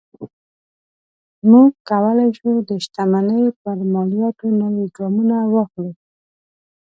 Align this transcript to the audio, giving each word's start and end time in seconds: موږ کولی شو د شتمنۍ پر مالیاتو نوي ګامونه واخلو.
موږ 1.49 1.69
کولی 1.89 2.29
شو 2.37 2.51
د 2.69 2.69
شتمنۍ 2.83 3.43
پر 3.61 3.77
مالیاتو 3.93 4.47
نوي 4.61 4.85
ګامونه 4.97 5.35
واخلو. 5.53 5.91